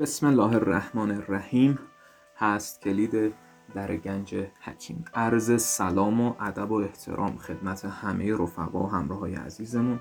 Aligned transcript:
بسم 0.00 0.26
الله 0.26 0.54
الرحمن 0.54 1.10
الرحیم. 1.10 1.78
هست 2.36 2.80
کلید 2.82 3.34
در 3.74 3.96
گنج 3.96 4.34
حکیم. 4.60 5.04
عرض 5.14 5.62
سلام 5.62 6.20
و 6.20 6.34
ادب 6.40 6.70
و 6.70 6.74
احترام 6.74 7.38
خدمت 7.38 7.84
همه 7.84 8.34
رفقا 8.34 8.82
و 8.82 8.90
همراه 8.90 9.18
های 9.18 9.34
عزیزمون. 9.34 10.00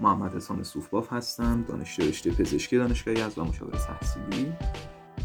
محمد 0.00 0.34
حسان 0.34 0.62
صوفباف 0.62 1.12
هستم 1.12 1.64
دانشجو 1.68 2.02
رشته 2.02 2.30
پزشکی 2.30 2.76
دانشگاه 2.76 3.24
از 3.24 3.38
مشاور 3.38 3.72
تحصیلی. 3.72 4.52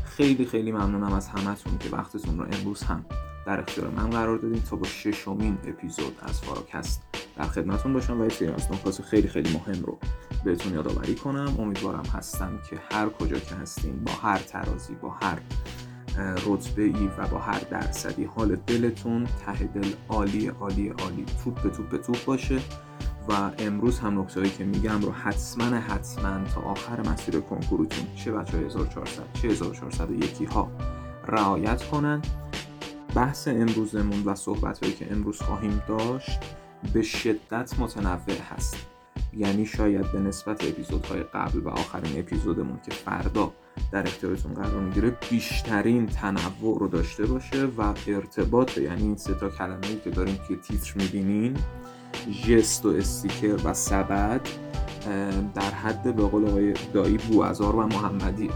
خیلی 0.05 0.45
خیلی 0.45 0.71
ممنونم 0.71 1.13
از 1.13 1.27
همتون 1.27 1.77
که 1.77 1.89
وقتتون 1.89 2.39
رو 2.39 2.45
امروز 2.51 2.83
هم 2.83 3.05
در 3.45 3.59
اختیار 3.59 3.89
من 3.89 4.09
قرار 4.09 4.37
دادین 4.37 4.61
تا 4.61 4.75
با 4.75 4.87
ششمین 4.87 5.57
اپیزود 5.67 6.19
از 6.21 6.41
فاراکست 6.41 7.08
در 7.39 7.45
خدمتون 7.45 7.93
باشم 7.93 8.21
و 8.21 8.25
یه 8.25 8.53
از 8.53 8.71
نکات 8.71 9.01
خیلی 9.01 9.27
خیلی 9.27 9.53
مهم 9.53 9.83
رو 9.83 9.97
بهتون 10.43 10.73
یادآوری 10.73 11.15
کنم. 11.15 11.55
امیدوارم 11.59 12.05
هستم 12.13 12.59
که 12.69 12.77
هر 12.91 13.09
کجا 13.09 13.39
که 13.39 13.55
هستین 13.55 14.03
با 14.03 14.11
هر 14.11 14.37
ترازی 14.37 14.95
با 14.95 15.09
هر 15.09 15.37
رتبه 16.47 16.81
ای 16.83 17.09
و 17.17 17.27
با 17.27 17.37
هر 17.37 17.59
درصدی 17.59 18.23
حال 18.23 18.55
دلتون 18.55 19.27
ته 19.45 19.63
دل 19.63 19.87
عالی 20.09 20.47
عالی 20.47 20.89
عالی. 20.89 21.25
توپ 21.43 21.61
به 21.61 21.69
توپ 21.69 21.89
به 21.89 21.97
توپ 21.97 22.25
باشه 22.25 22.59
و 23.29 23.51
امروز 23.57 23.99
هم 23.99 24.19
نکته 24.19 24.49
که 24.49 24.65
میگم 24.65 25.01
رو 25.01 25.11
حتما 25.11 25.65
حتما 25.65 26.45
تا 26.55 26.61
آخر 26.61 27.09
مسیر 27.09 27.39
کنکورتون 27.39 28.05
چه 28.15 28.31
بچه 28.31 28.57
های 28.57 28.65
1400 28.65 29.23
چه 29.33 29.47
1401 29.47 30.49
ها 30.49 30.71
رعایت 31.27 31.83
کنن. 31.83 32.21
بحث 33.15 33.47
امروزمون 33.47 34.23
و 34.25 34.35
صحبت 34.35 34.79
هایی 34.79 34.93
که 34.93 35.11
امروز 35.11 35.41
خواهیم 35.41 35.81
داشت 35.87 36.39
به 36.93 37.01
شدت 37.01 37.79
متنوع 37.79 38.37
هست. 38.55 38.77
یعنی 39.37 39.65
شاید 39.65 40.11
به 40.11 40.19
نسبت 40.19 40.63
اپیزودهای 40.63 41.23
قبل 41.23 41.59
و 41.59 41.69
آخرین 41.69 42.19
اپیزودمون 42.19 42.79
که 42.85 42.91
فردا 42.91 43.51
در 43.91 44.07
اختیارتون 44.07 44.53
قرار 44.53 44.81
می‌گیره 44.81 45.17
بیشترین 45.29 46.05
تنوع 46.05 46.79
رو 46.79 46.87
داشته 46.87 47.25
باشه 47.25 47.65
و 47.65 47.93
ارتباط 48.07 48.77
یعنی 48.77 49.01
این 49.01 49.15
سه 49.15 49.33
تا 49.33 49.49
کلمه 49.49 49.87
ای 49.87 49.99
که 50.03 50.09
داریم 50.09 50.39
توی 50.47 50.55
تیتر 50.55 50.93
می‌بینین 50.95 51.57
جست 52.47 52.85
و 52.85 52.89
استیکر 52.89 53.57
و 53.63 53.73
سبد 53.73 54.41
در 55.55 55.71
حد 55.71 56.15
به 56.15 56.23
قول 56.23 56.47
آقای 56.47 56.73
دایی 56.93 57.17
بوازار 57.17 57.75
و 57.75 57.87
محمدی. 57.87 58.49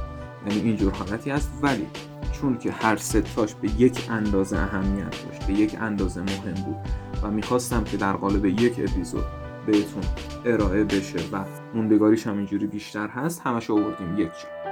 یعنی 0.47 0.61
اینجور 0.61 0.93
حالتی 0.93 1.29
هست. 1.29 1.51
ولی 1.61 1.87
چون 2.31 2.57
که 2.57 2.71
هر 2.71 2.97
ستاش 2.97 3.55
به 3.55 3.81
یک 3.81 4.07
اندازه 4.09 4.57
اهمیت 4.57 5.25
داشت 5.25 5.47
به 5.47 5.53
یک 5.53 5.77
اندازه 5.81 6.21
مهم 6.21 6.53
بود 6.53 6.75
و 7.23 7.31
می‌خواستم 7.31 7.83
که 7.83 7.97
در 7.97 8.13
قالب 8.13 8.45
یک 8.45 8.79
اپیزود 8.79 9.25
بهتون 9.65 10.03
ارائه 10.45 10.83
بشه 10.83 11.19
و 11.31 11.45
موندگاریش 11.73 12.27
هم 12.27 12.37
اینجوری 12.37 12.67
بیشتر 12.67 13.07
هست 13.07 13.41
همش 13.41 13.69
آوردیم 13.69 14.19
یک 14.19 14.27
جا. 14.27 14.63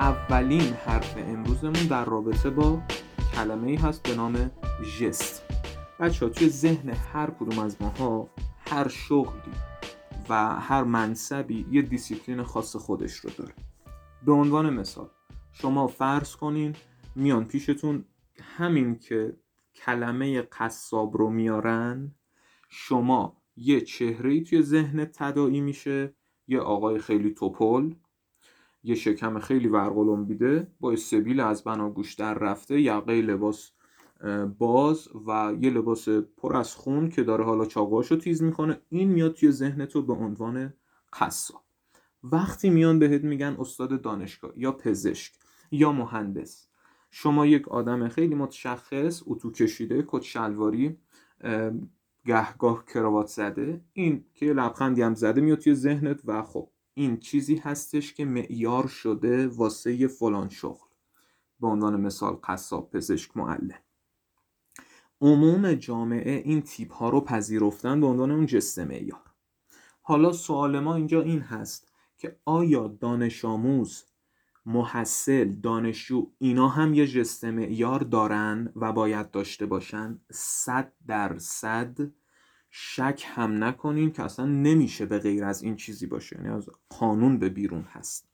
اولین 0.00 0.74
حرف 0.86 1.14
امروزمون 1.16 1.86
در 1.90 2.04
رابطه 2.04 2.50
با 2.50 2.82
کلمه 3.34 3.68
ای 3.68 3.76
هست 3.76 4.02
به 4.02 4.14
نام 4.14 4.50
جست 5.00 5.42
بچه 6.00 6.26
ها 6.26 6.32
توی 6.32 6.48
ذهن 6.48 6.90
هر 7.12 7.30
کدوم 7.30 7.58
از 7.58 7.76
ماها 7.80 8.28
هر 8.70 8.88
شغلی 8.88 9.52
و 10.28 10.56
هر 10.60 10.82
منصبی 10.82 11.66
یه 11.70 11.82
دیسیپلین 11.82 12.42
خاص 12.42 12.76
خودش 12.76 13.16
رو 13.16 13.30
داره. 13.38 13.63
به 14.26 14.32
عنوان 14.32 14.70
مثال 14.70 15.10
شما 15.52 15.86
فرض 15.86 16.36
کنین 16.36 16.76
میان 17.16 17.44
پیشتون 17.44 18.04
همین 18.56 18.98
که 18.98 19.36
کلمه 19.74 20.42
قصاب 20.42 21.16
رو 21.16 21.30
میارن 21.30 22.14
شما 22.68 23.42
یه 23.56 23.80
چهره 23.80 24.40
توی 24.40 24.62
ذهن 24.62 25.04
تداعی 25.04 25.60
میشه 25.60 26.14
یه 26.48 26.60
آقای 26.60 26.98
خیلی 26.98 27.30
تپل 27.34 27.94
یه 28.82 28.94
شکم 28.94 29.38
خیلی 29.38 29.68
ورقلمبیده 29.68 30.72
با 30.80 30.96
سبیل 30.96 31.40
از 31.40 31.64
بناگوش 31.64 32.14
در 32.14 32.34
رفته 32.34 32.80
یقه 32.80 33.22
لباس 33.22 33.70
باز 34.58 35.08
و 35.26 35.54
یه 35.60 35.70
لباس 35.70 36.08
پر 36.08 36.56
از 36.56 36.74
خون 36.74 37.10
که 37.10 37.22
داره 37.22 37.44
حالا 37.44 37.64
چاقوهاشو 37.64 38.16
تیز 38.16 38.42
می‌کنه. 38.42 38.80
این 38.88 39.08
میاد 39.08 39.34
توی 39.34 39.50
ذهن 39.50 39.86
تو 39.86 40.02
به 40.02 40.12
عنوان 40.12 40.74
قصاب. 41.20 41.63
وقتی 42.32 42.70
میان 42.70 42.98
بهت 42.98 43.24
میگن 43.24 43.56
استاد 43.58 44.02
دانشگاه 44.02 44.52
یا 44.56 44.72
پزشک 44.72 45.32
یا 45.70 45.92
مهندس 45.92 46.68
شما 47.10 47.46
یک 47.46 47.68
آدم 47.68 48.08
خیلی 48.08 48.34
متشخص 48.34 49.22
اتو 49.26 49.52
کشیده 49.52 50.04
کت 50.08 50.22
شلواری 50.22 50.98
گهگاه 52.26 52.84
کراوات 52.84 53.26
زده 53.26 53.84
این 53.92 54.24
که 54.34 54.46
لبخندی 54.46 55.02
هم 55.02 55.14
زده 55.14 55.40
میاد 55.40 55.58
توی 55.58 55.74
ذهنت 55.74 56.20
و 56.24 56.42
خب 56.42 56.70
این 56.94 57.16
چیزی 57.16 57.56
هستش 57.56 58.14
که 58.14 58.24
معیار 58.24 58.86
شده 58.86 59.48
واسه 59.48 60.06
فلان 60.06 60.48
شغل. 60.48 60.88
به 61.60 61.66
عنوان 61.66 62.00
مثال 62.00 62.38
قصاب 62.44 62.90
پزشک 62.90 63.36
معلم. 63.36 63.78
عموم 65.20 65.74
جامعه 65.74 66.42
این 66.44 66.62
تیپ 66.62 66.92
ها 66.92 67.08
رو 67.08 67.20
پذیرفتن 67.20 68.00
به 68.00 68.06
عنوان 68.06 68.30
اون 68.30 68.46
جست 68.46 68.78
معیار. 68.78 69.22
حالا 70.02 70.32
سوال 70.32 70.80
ما 70.80 70.94
اینجا 70.94 71.22
این 71.22 71.40
هست. 71.40 71.93
که 72.16 72.36
آیا 72.44 72.88
دانش 73.00 73.44
آموز 73.44 74.04
محصل 74.66 75.52
دانشجو 75.62 76.30
اینا 76.38 76.68
هم 76.68 76.94
یه 76.94 77.06
جست 77.06 77.44
معیار 77.44 78.00
دارن 78.00 78.72
و 78.76 78.92
باید 78.92 79.30
داشته 79.30 79.66
باشن؟ 79.66 80.20
صد 80.30 80.92
درصد 81.06 81.98
شک 82.70 83.24
هم 83.26 83.64
نکنیم 83.64 84.10
که 84.10 84.22
اصلا 84.22 84.46
نمیشه 84.46 85.06
به 85.06 85.18
غیر 85.18 85.44
از 85.44 85.62
این 85.62 85.76
چیزی 85.76 86.06
باشه 86.06 86.36
یعنی 86.36 86.48
از 86.48 86.68
قانون 86.88 87.38
به 87.38 87.48
بیرون 87.48 87.82
هست. 87.82 88.28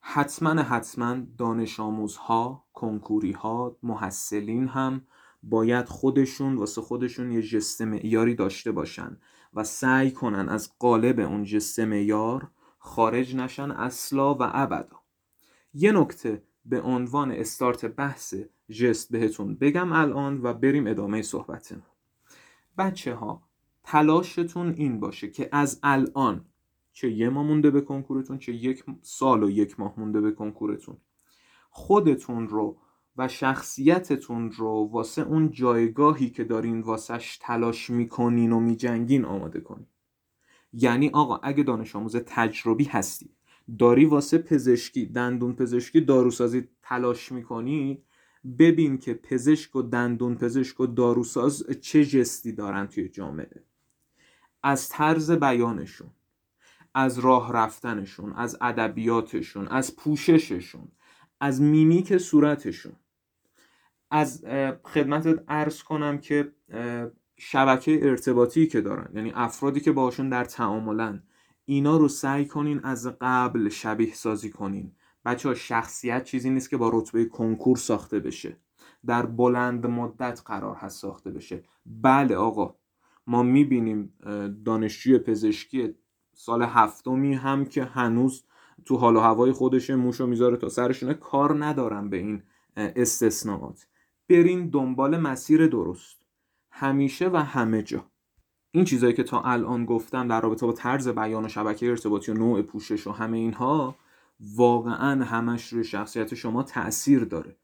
حتما 0.00 0.62
حتما 0.62 1.16
دانش 1.38 1.80
آموزها 1.80 2.64
کنکوری 2.72 3.32
ها 3.32 3.76
محصلین 3.82 4.68
هم 4.68 5.06
باید 5.42 5.88
خودشون 5.88 6.54
واسه 6.56 6.80
خودشون 6.80 7.32
یه 7.32 7.42
جست 7.42 7.82
معیاری 7.82 8.34
داشته 8.34 8.72
باشن 8.72 9.16
و 9.54 9.64
سعی 9.64 10.10
کنن 10.10 10.48
از 10.48 10.72
قالب 10.78 11.20
اون 11.20 11.44
جست 11.44 11.80
معیار 11.80 12.50
خارج 12.86 13.36
نشن 13.36 13.70
اصلا 13.70 14.34
و 14.34 14.38
ابدا. 14.40 15.00
یه 15.74 15.92
نکته 15.92 16.42
به 16.64 16.80
عنوان 16.80 17.32
استارت 17.32 17.84
بحث 17.84 18.34
جست 18.70 19.12
بهتون 19.12 19.54
بگم 19.54 19.92
الان 19.92 20.40
و 20.42 20.52
بریم 20.52 20.86
ادامه 20.86 21.22
صحبتمون. 21.22 21.82
بچه 22.78 23.14
ها 23.14 23.42
تلاشتون 23.84 24.74
این 24.74 25.00
باشه 25.00 25.30
که 25.30 25.48
از 25.52 25.80
الان 25.82 26.44
چه 26.92 27.10
یه 27.10 27.28
ماه 27.28 27.46
مونده 27.46 27.70
به 27.70 27.80
کنکورتون 27.80 28.38
چه 28.38 28.52
یک 28.52 28.84
سال 29.02 29.42
و 29.42 29.50
یک 29.50 29.80
ماه 29.80 29.94
مونده 29.96 30.20
به 30.20 30.32
کنکورتون 30.32 30.96
خودتون 31.70 32.48
رو 32.48 32.78
و 33.16 33.28
شخصیتتون 33.28 34.50
رو 34.50 34.90
واسه 34.92 35.22
اون 35.22 35.50
جایگاهی 35.50 36.30
که 36.30 36.44
دارین 36.44 36.80
واسهش 36.80 37.38
تلاش 37.42 37.90
می‌کنین 37.90 38.52
و 38.52 38.60
میجنگین 38.60 39.24
آماده 39.24 39.60
کنین. 39.60 39.86
یعنی 40.76 41.08
آقا 41.08 41.36
اگه 41.36 41.62
دانش 41.62 41.96
آموز 41.96 42.16
تجربی 42.16 42.84
هستی 42.84 43.30
داری 43.78 44.04
واسه 44.04 44.38
پزشکی 44.38 45.06
دندون 45.06 45.54
پزشکی 45.54 46.00
داروسازی 46.00 46.68
تلاش 46.82 47.32
می‌کنی 47.32 48.02
ببین 48.58 48.98
که 48.98 49.14
پزشک 49.14 49.76
و 49.76 49.82
دندون 49.82 50.34
پزشک 50.34 50.80
و 50.80 50.86
داروساز 50.86 51.66
چه 51.80 52.04
جستی 52.04 52.52
دارن 52.52 52.86
توی 52.86 53.08
جامعه. 53.08 53.62
از 54.62 54.88
طرز 54.88 55.30
بیانشون 55.30 56.10
از 56.94 57.18
راه 57.18 57.52
رفتنشون 57.52 58.32
از 58.32 58.56
ادبیاتشون 58.60 59.68
از 59.68 59.96
پوشششون 59.96 60.88
از 61.40 61.62
میمیک 61.62 62.18
صورتشون. 62.18 62.92
از 64.10 64.44
خدمتت 64.84 65.44
عرض 65.48 65.82
کنم 65.82 66.18
که 66.18 66.52
شبکه 67.36 67.98
ارتباطی 68.02 68.66
که 68.66 68.80
دارن 68.80 69.08
یعنی 69.14 69.32
افرادی 69.34 69.80
که 69.80 69.92
باشون 69.92 70.28
در 70.28 70.44
تعاملن 70.44 71.22
اینا 71.64 71.96
رو 71.96 72.08
سعی 72.08 72.46
کنین 72.46 72.80
از 72.84 73.06
قبل 73.20 73.68
شبیه 73.68 74.14
سازی 74.14 74.50
کنین. 74.50 74.92
بچه 75.24 75.48
ها 75.48 75.54
شخصیت 75.54 76.24
چیزی 76.24 76.50
نیست 76.50 76.70
که 76.70 76.76
با 76.76 76.90
رتبه 76.94 77.24
کنکور 77.24 77.76
ساخته 77.76 78.18
بشه. 78.18 78.56
در 79.06 79.26
بلند 79.26 79.86
مدت 79.86 80.42
قرار 80.46 80.76
هست 80.76 81.00
ساخته 81.00 81.30
بشه. 81.30 81.62
بله 81.86 82.36
آقا 82.36 82.74
ما 83.26 83.42
می‌بینیم 83.42 84.12
دانشجوی 84.64 85.18
پزشکی 85.18 85.94
سال 86.32 86.62
هفتمی 86.62 87.34
هم 87.34 87.64
که 87.64 87.84
هنوز 87.84 88.44
تو 88.84 88.96
حال 88.96 89.16
و 89.16 89.20
هوای 89.20 89.52
خودش 89.52 89.90
موشو 89.90 90.26
می‌ذاره 90.26 90.56
تا 90.56 90.68
سرشونه 90.68 91.14
کار 91.14 91.64
ندارم 91.64 92.10
به 92.10 92.16
این 92.16 92.42
استثناءات 92.76 93.86
برین 94.28 94.68
دنبال 94.68 95.16
مسیر 95.20 95.66
درست. 95.66 96.23
همیشه 96.76 97.28
و 97.28 97.36
همه 97.36 97.82
جا. 97.82 98.04
این 98.70 98.84
چیزایی 98.84 99.12
که 99.12 99.22
تا 99.22 99.40
الان 99.40 99.84
گفتم 99.84 100.28
در 100.28 100.40
رابطه 100.40 100.66
با 100.66 100.72
طرز 100.72 101.08
بیان 101.08 101.44
و 101.44 101.48
شبکه 101.48 101.90
ارتباطی 101.90 102.32
و 102.32 102.34
نوع 102.34 102.62
پوشش 102.62 103.06
و 103.06 103.12
همه 103.12 103.36
اینها 103.36 103.96
واقعا 104.40 105.24
همش 105.24 105.68
روی 105.68 105.84
شخصیت 105.84 106.34
شما 106.34 106.62
تاثیر 106.62 107.24
داره. 107.24 107.56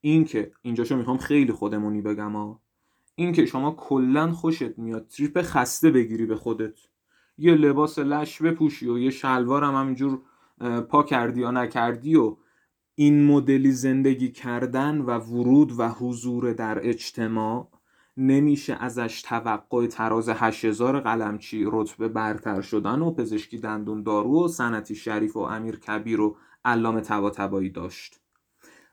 این 0.00 0.24
که 0.24 0.52
اینجاشو 0.62 0.96
می‌خوام 0.96 1.18
خیلی 1.18 1.52
خودمونی 1.52 2.00
بگم 2.00 2.32
ها. 2.32 2.60
این 3.14 3.32
که 3.32 3.46
شما 3.46 3.70
کلا 3.70 4.32
خوشت 4.32 4.78
میاد 4.78 5.06
تریپ 5.06 5.42
خسته 5.42 5.90
بگیری 5.90 6.26
به 6.26 6.36
خودت. 6.36 6.78
یه 7.38 7.54
لباس 7.54 7.98
لش 7.98 8.42
بپوشی 8.42 8.88
و 8.88 8.98
یه 8.98 9.10
شلوار 9.10 9.64
هم 9.64 9.74
همینجور 9.74 10.22
پا 10.88 11.02
کردی 11.02 11.40
یا 11.40 11.50
نکردی 11.50 12.16
و 12.16 12.36
این 12.94 13.24
مدلی 13.24 13.72
زندگی 13.72 14.32
کردن 14.32 15.00
و 15.00 15.18
ورود 15.18 15.72
و 15.78 15.88
حضور 15.88 16.52
در 16.52 16.88
اجتماع 16.88 17.79
نمیشه 18.16 18.74
ازش 18.74 19.22
توقع 19.22 19.86
تراز 19.86 20.28
8000 20.28 21.00
قلمچی 21.00 21.64
رتبه 21.66 22.08
برتر 22.08 22.60
شدن 22.60 23.02
و 23.02 23.10
پزشکی 23.10 23.58
دندون 23.58 24.02
دارو 24.02 24.44
و 24.44 24.48
سنتی 24.48 24.94
شریف 24.94 25.36
و 25.36 25.40
امیر 25.40 25.76
کبیر 25.76 26.20
و 26.20 26.36
علامه 26.64 27.00
طباطبایی 27.00 27.70
داشت. 27.70 28.20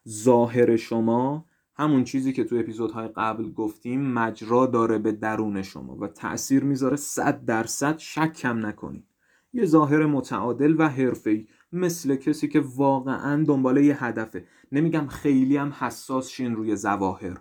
ظاهر 0.08 0.76
شما 0.76 1.46
همون 1.76 2.04
چیزی 2.04 2.34
که 2.34 2.44
تو 2.44 2.56
اپیزودهای 2.56 3.08
قبل 3.08 3.52
گفتیم 3.52 4.02
مجرا 4.02 4.66
داره 4.66 4.98
به 4.98 5.12
درون 5.12 5.62
شما 5.62 5.96
و 5.96 6.08
تأثیر 6.08 6.64
می‌ذاره 6.64 6.96
صد 6.96 7.46
درصد 7.46 7.98
شک 7.98 8.34
کم 8.34 8.66
نکنید. 8.66 9.06
یه 9.54 9.66
ظاهر 9.66 10.06
متعادل 10.06 10.76
و 10.78 10.90
حرفه‌ای 10.90 11.48
مثل 11.72 12.16
کسی 12.16 12.48
که 12.48 12.64
واقعا 12.76 13.44
دنباله 13.44 13.86
یه 13.86 14.04
هدفه. 14.04 14.48
نمیگم 14.72 15.08
خیلی 15.08 15.58
هم 15.58 15.74
حساس 15.80 16.30
شین 16.30 16.56
روی 16.56 16.76
زواهر 16.76 17.38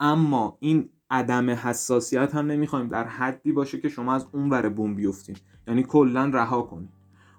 اما 0.00 0.58
این 0.60 0.88
عدم 1.10 1.50
حساسیت 1.50 2.34
هم 2.34 2.46
نمی‌خوایم. 2.46 2.88
در 2.88 3.04
حدی 3.04 3.52
باشه 3.52 3.80
که 3.80 3.88
شما 3.88 4.14
از 4.14 4.26
اون 4.32 4.50
ور 4.50 4.68
بوم 4.68 4.94
بیفتین. 4.94 5.36
یعنی 5.68 5.82
کلا 5.82 6.24
رها 6.24 6.62
کنید. 6.62 6.90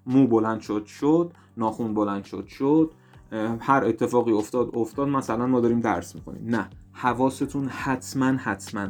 مو 0.05 0.27
بلند 0.27 0.61
شد 0.61 0.85
شد. 0.85 1.33
ناخون 1.57 1.93
بلند 1.93 2.23
شد 2.23 2.45
شد. 2.47 2.91
هر 3.59 3.83
اتفاقی 3.85 4.31
افتاد 4.31 4.69
افتاد. 4.73 5.07
مثلا 5.07 5.47
ما 5.47 5.59
داریم 5.59 5.79
درس 5.79 6.15
می‌کنیم 6.15 6.55
نه. 6.55 6.69
حواستون 6.93 7.67
حتما 7.67 8.25
حتما 8.25 8.87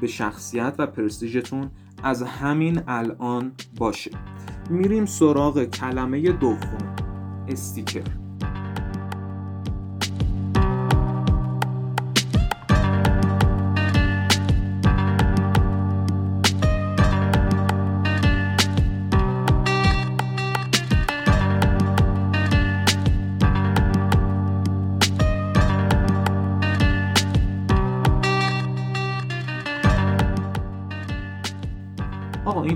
به 0.00 0.06
شخصیت 0.06 0.74
و 0.78 0.86
پرستیژتون 0.86 1.70
از 2.02 2.22
همین 2.22 2.80
الان 2.86 3.52
باشه. 3.76 4.10
میریم 4.70 5.06
سراغ 5.06 5.64
کلمه 5.64 6.32
دوم. 6.32 6.96
استیکر. 7.48 8.23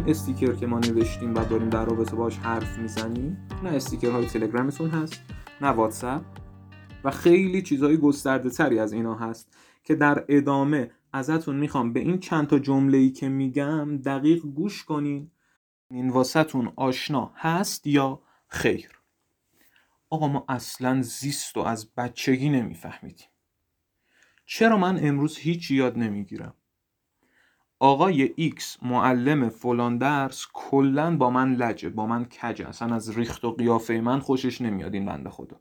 استیکر 0.09 0.55
که 0.55 0.67
ما 0.67 0.79
نوشتیم 0.79 1.35
و 1.35 1.45
داریم 1.45 1.71
در 1.71 1.85
رابطه 1.85 2.17
باش 2.17 2.39
حرف 2.39 2.79
می‌زنیم 2.79 3.49
نه 3.63 3.71
استیکر 3.71 4.11
های 4.11 4.27
تلگرامتون 4.27 4.91
هست 4.91 5.21
نه 5.61 5.69
واتساپ. 5.69 6.23
و 7.05 7.11
خیلی 7.11 7.63
چیزهای 7.63 7.97
گسترده 7.97 8.51
تری 8.51 8.79
از 8.79 8.93
اینا 8.93 9.15
هست 9.15 9.57
که 9.85 9.95
در 9.95 10.25
ادامه 10.29 10.91
ازتون 11.13 11.57
می‌خوام 11.57 11.93
به 11.93 12.01
این 12.01 12.19
چند 12.19 12.47
تا 12.47 12.59
جمله 12.59 12.99
ای 12.99 13.11
که 13.11 13.29
میگم 13.29 13.97
دقیق 13.97 14.43
گوش 14.43 14.85
کنین. 14.85 15.31
این 15.91 16.11
واسهتون 16.11 16.73
آشنا 16.77 17.33
هست 17.37 17.87
یا 17.87 18.21
خیر؟ 18.49 18.91
آقا 20.11 20.29
ما 20.29 20.45
اصلا 20.49 21.03
زیست 21.03 21.57
و 21.57 21.61
از 21.61 21.95
بچگی 21.97 22.49
نمیفهمیدیم. 22.49 23.29
چرا 24.47 24.77
من 24.77 25.07
امروز 25.07 25.39
هیچ 25.39 25.71
یاد 25.71 25.99
نمی‌گیرم؟ 25.99 26.55
آقای 27.81 28.33
ایکس 28.37 28.79
معلم 28.83 29.49
فلان 29.49 29.99
درس 29.99 30.47
کلا 30.53 31.17
با 31.17 31.31
من 31.31 31.55
لجه 31.55 31.89
با 31.89 32.07
من 32.07 32.25
کجه. 32.25 32.69
اصلا 32.69 32.95
از 32.95 33.19
ریخت 33.19 33.45
و 33.45 33.53
قیافه 33.53 34.01
من 34.01 34.19
خوشش 34.19 34.61
نمیاد 34.61 34.95
این 34.95 35.07
بنده 35.07 35.31
خدا. 35.31 35.61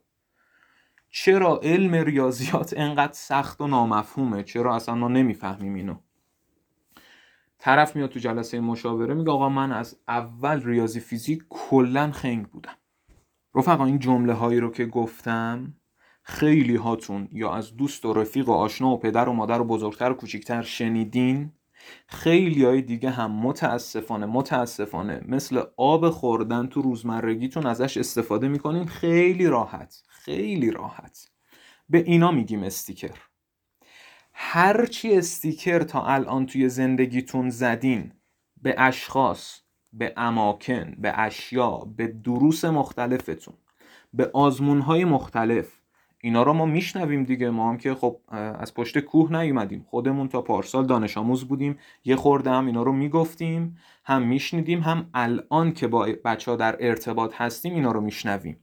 چرا 1.10 1.60
علم 1.62 1.94
ریاضیات 1.94 2.74
انقدر 2.76 3.12
سخت 3.12 3.60
و 3.60 3.66
نامفهومه؟ 3.66 4.42
چرا 4.42 4.76
اصلا 4.76 4.94
ما 4.94 5.08
نمی‌فهمیم 5.08 5.74
اینو؟ 5.74 5.96
طرف 7.58 7.96
میاد 7.96 8.10
تو 8.10 8.18
جلسه 8.18 8.60
مشاوره 8.60 9.14
میگه 9.14 9.30
آقا 9.30 9.48
من 9.48 9.72
از 9.72 9.98
اول 10.08 10.62
ریاضی 10.64 11.00
فیزیک 11.00 11.42
کلا 11.48 12.12
خنگ 12.12 12.46
بودم. 12.46 12.74
رفقا 13.54 13.84
این 13.84 13.98
جمله 13.98 14.32
هایی 14.32 14.60
رو 14.60 14.70
که 14.70 14.86
گفتم 14.86 15.74
خیلی 16.22 16.76
هاتون 16.76 17.28
یا 17.32 17.52
از 17.52 17.76
دوست 17.76 18.04
و 18.04 18.12
رفیق 18.12 18.48
و 18.48 18.52
آشنا 18.52 18.90
و 18.90 18.98
پدر 18.98 19.28
و 19.28 19.32
مادر 19.32 19.60
و 19.60 19.64
بزرگتر 19.64 20.10
و 20.10 20.14
کوچیکتر 20.14 20.62
شنیدین؟ 20.62 21.52
خیلی 22.06 22.64
های 22.64 22.82
دیگه 22.82 23.10
هم 23.10 23.32
متاسفانه 23.32 24.26
متاسفانه 24.26 25.24
مثل 25.28 25.62
آب 25.76 26.10
خوردن 26.10 26.66
تو 26.66 26.82
روزمرگیتون 26.82 27.66
ازش 27.66 27.96
استفاده 27.96 28.48
می‌کنین 28.48 28.86
خیلی 28.86 29.46
راحت 29.46 30.02
خیلی 30.08 30.70
راحت. 30.70 31.30
به 31.88 31.98
اینا 31.98 32.30
میگیم 32.30 32.62
استیکر. 32.62 33.16
هرچی 34.32 35.16
استیکر 35.16 35.82
تا 35.82 36.06
الان 36.06 36.46
توی 36.46 36.68
زندگیتون 36.68 37.50
زدین 37.50 38.12
به 38.62 38.74
اشخاص 38.78 39.60
به 39.92 40.14
اماکن 40.16 40.94
به 40.98 41.18
اشیا 41.18 41.70
به 41.96 42.06
دروس 42.06 42.64
مختلفتون 42.64 43.54
به 44.12 44.30
آزمونهای 44.34 45.04
مختلف 45.04 45.77
اینا 46.22 46.42
رو 46.42 46.52
ما 46.52 46.66
میشنویم 46.66 47.24
دیگه. 47.24 47.50
ما 47.50 47.70
هم 47.70 47.78
که 47.78 47.94
خب 47.94 48.20
از 48.58 48.74
پشت 48.74 48.98
کوه 48.98 49.32
نیومدیم. 49.32 49.86
خودمون 49.90 50.28
تا 50.28 50.42
پارسال 50.42 50.86
دانش 50.86 51.18
آموز 51.18 51.44
بودیم. 51.44 51.78
یه 52.04 52.16
خورده 52.16 52.50
هم 52.50 52.66
اینا 52.66 52.82
رو 52.82 52.92
می‌گفتیم 52.92 53.78
هم 54.04 54.22
میشنیدیم 54.22 54.80
هم 54.80 55.10
الان 55.14 55.72
که 55.72 55.86
با 55.86 56.08
بچه 56.24 56.50
ها 56.50 56.56
در 56.56 56.76
ارتباط 56.80 57.34
هستیم 57.34 57.74
اینا 57.74 57.92
رو 57.92 58.00
میشنویم. 58.00 58.60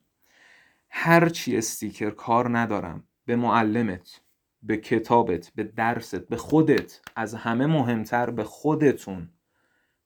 هرچی 0.90 1.57
استیکر 1.57 2.10
کار 2.10 2.57
ندارم. 2.57 3.04
به 3.25 3.36
معلمت 3.36 4.22
به 4.63 4.78
کتابت 4.78 5.52
به 5.56 5.63
درست 5.63 6.30
به 6.30 6.38
خودت 6.38 7.02
از 7.16 7.34
همه 7.34 7.66
مهمتر 7.66 8.30
به 8.30 8.44
خودتون. 8.44 9.30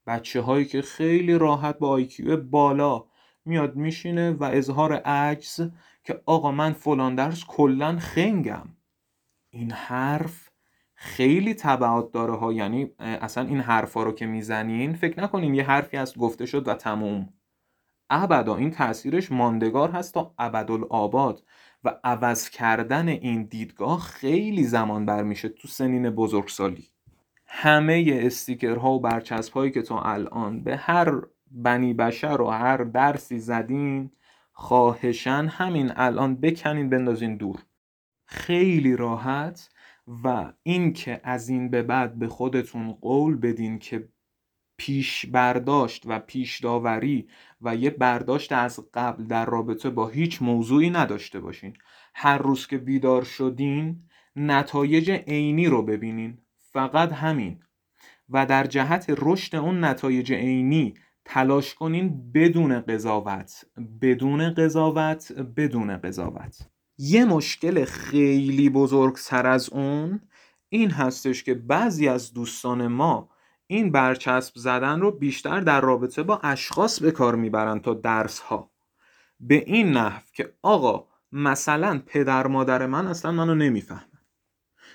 بچه 0.08 0.42
هایی 0.42 0.66
که 0.66 0.82
خیلی 0.82 1.38
راحت 1.38 1.80
با 1.80 1.90
آیکیو 1.90 2.38
بالا 2.38 3.06
میاد 3.50 3.76
میشینه 3.76 4.32
و 4.32 4.44
اظهار 4.44 4.94
عجز 4.94 5.72
که 6.04 6.22
آقا 6.26 6.52
من 6.52 6.74
فلان 6.74 7.16
درس 7.16 7.44
کلا 7.48 8.00
خنگم. 8.00 8.68
این 9.50 9.72
حرف 9.72 10.50
خیلی 10.94 11.54
تبعات 11.54 12.12
داره 12.12 12.36
ها. 12.36 12.54
یعنی 12.54 12.92
اصلا 13.00 13.48
این 13.48 13.60
حرفا 13.60 14.04
رو 14.04 14.12
که 14.12 14.26
می‌زنین 14.26 14.94
فکر 14.94 15.22
نکنین 15.24 15.54
یه 15.54 15.64
حرفی 15.64 15.98
از 15.98 16.18
گفته 16.18 16.46
شد 16.46 16.68
و 16.68 16.74
تموم. 16.74 17.34
ابدا 18.10 18.56
این 18.56 18.72
تاثیرش 18.72 19.32
ماندگار 19.32 19.92
هست 19.92 20.14
تا 20.14 20.34
ابدالآباد 20.40 21.44
و 21.84 21.96
عوض 22.04 22.50
کردن 22.50 23.08
این 23.08 23.44
دیدگاه 23.44 24.00
خیلی 24.00 24.64
زمان 24.64 25.06
برمیشه 25.06 25.50
تو 25.50 25.68
سنین 25.68 26.10
بزرگسالی. 26.10 26.88
همه 27.46 28.20
استیکرها 28.24 28.92
و 28.92 29.00
برچسب 29.00 29.54
هایی 29.54 29.72
که 29.72 29.82
تا 29.82 30.02
الان 30.02 30.64
به 30.64 30.78
هر 30.78 31.12
بنی 31.52 31.94
بشر 31.94 32.42
و 32.42 32.50
هر 32.50 32.78
درسی 32.78 33.40
زدین 33.40 34.12
خواهشن 34.52 35.46
همین 35.46 35.92
الان 35.96 36.36
بکنین 36.36 36.90
بندازین 36.90 37.38
دور. 37.38 37.60
خیلی 38.26 38.96
راحت 38.96 39.70
و 40.24 40.54
اینکه 40.64 41.22
از 41.24 41.50
این 41.50 41.70
به 41.70 41.84
بعد 41.84 42.20
به 42.20 42.28
خودتون 42.28 42.92
قول 42.92 43.36
بدین 43.36 43.80
که 43.80 44.10
پیش 44.78 45.26
برداشت 45.26 46.04
و 46.06 46.20
پیش 46.20 46.60
داوری 46.60 47.28
و 47.62 47.76
یه 47.76 47.90
برداشت 47.90 48.52
از 48.52 48.80
قبل 48.94 49.24
در 49.24 49.46
رابطه 49.46 49.90
با 49.90 50.08
هیچ 50.08 50.42
موضوعی 50.42 50.90
نداشته 50.90 51.40
باشین. 51.40 51.74
هر 52.14 52.38
روز 52.38 52.68
که 52.68 52.78
بیدار 52.78 53.24
شدین 53.24 54.04
نتایج 54.36 55.12
عینی 55.12 55.68
رو 55.68 55.84
ببینین. 55.84 56.38
فقط 56.58 57.12
همین. 57.12 57.60
و 58.30 58.46
در 58.46 58.68
جهت 58.68 59.06
رشد 59.18 59.56
اون 59.56 59.84
نتایج 59.84 60.34
عینی 60.34 60.94
تلاش 61.32 61.74
کنین 61.76 62.32
بدون 62.32 62.80
قضاوت 62.80 63.66
بدون 64.02 64.54
قضاوت 64.54 65.32
بدون 65.32 65.98
قضاوت. 65.98 66.68
یه 66.98 67.26
مشکل 67.26 67.86
خیلی 67.86 68.70
بزرگتر 68.70 69.48
از 69.48 69.70
اون 69.70 70.22
این 70.70 70.92
هستش 70.92 71.44
که 71.44 71.54
بعضی 71.54 72.08
از 72.08 72.34
دوستان 72.34 72.88
ما 72.88 73.30
این 73.68 73.92
برچسب 73.92 74.54
زدن 74.58 75.00
رو 75.00 75.12
بیشتر 75.12 75.60
در 75.60 75.82
رابطه 75.82 76.24
با 76.24 76.40
اشخاص 76.44 77.00
به 77.00 77.12
کار 77.12 77.36
می‌برن 77.36 77.80
تا 77.80 77.94
درس 77.94 78.40
ها 78.40 78.72
به 79.40 79.56
این 79.56 79.92
نحو 79.92 80.22
که 80.34 80.54
آقا 80.62 81.08
مثلا 81.32 82.02
پدر 82.06 82.48
مادر 82.48 82.86
من 82.86 83.08
اصلا 83.08 83.32
منو 83.32 83.56
نمی‌فهمن. 83.56 84.02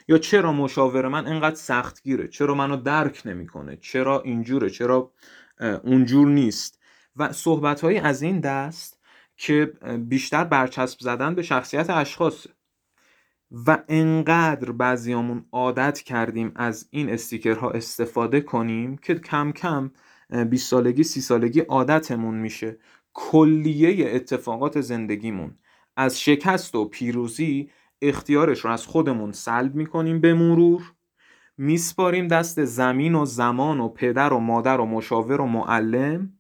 یا 0.08 0.18
چرا 0.18 0.52
مشاور 0.52 1.08
من 1.08 1.26
انقدر 1.26 1.56
سختگیره؟ 1.56 2.28
چرا 2.28 2.54
منو 2.54 2.76
درک 2.76 3.22
نمی‌کنه؟ 3.24 3.76
چرا 3.76 4.20
اینجوره؟ 4.20 4.70
چرا 4.70 5.12
اونجور 5.60 6.28
نیست. 6.28 6.78
و 7.16 7.32
صحبت 7.32 7.80
های 7.80 7.98
از 7.98 8.22
این 8.22 8.40
دست 8.40 9.00
که 9.36 9.72
بیشتر 10.08 10.44
برچسب 10.44 11.00
زدن 11.00 11.34
به 11.34 11.42
شخصیت 11.42 11.90
اشخاصه 11.90 12.50
و 13.66 13.78
انقدر 13.88 14.72
بعضیامون 14.72 15.46
عادت 15.52 16.00
کردیم 16.00 16.52
از 16.56 16.88
این 16.90 17.10
استیکرها 17.10 17.70
استفاده 17.70 18.40
کنیم 18.40 18.96
که 18.96 19.14
کم 19.14 19.52
کم 19.52 19.90
20 20.50 20.70
سالگی 20.70 21.02
سی 21.02 21.20
سالگی 21.20 21.60
عادتمون 21.60 22.34
میشه. 22.34 22.78
کلیه 23.12 24.14
اتفاقات 24.14 24.80
زندگیمون 24.80 25.58
از 25.96 26.20
شکست 26.20 26.74
و 26.74 26.84
پیروزی 26.84 27.70
اختیارش 28.02 28.60
رو 28.60 28.70
از 28.70 28.86
خودمون 28.86 29.32
سلب 29.32 29.74
می‌کنیم 29.74 30.20
به 30.20 30.34
مرور. 30.34 30.93
میسپاریم 31.58 32.28
دست 32.28 32.64
زمین 32.64 33.14
و 33.14 33.24
زمان 33.24 33.80
و 33.80 33.88
پدر 33.88 34.32
و 34.32 34.38
مادر 34.38 34.80
و 34.80 34.86
مشاور 34.86 35.40
و 35.40 35.46
معلم 35.46 36.32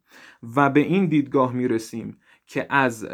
و 0.56 0.70
به 0.70 0.80
این 0.80 1.06
دیدگاه 1.06 1.52
می‌رسیم 1.52 2.18
که 2.46 2.66
از 2.70 3.08